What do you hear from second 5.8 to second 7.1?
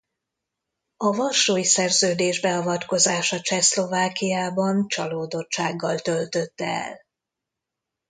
töltötte el.